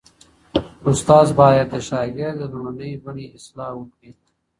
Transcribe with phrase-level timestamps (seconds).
[0.89, 4.09] استاد باید د شاګرد د لومړنۍ بڼې اصلاح وکړي.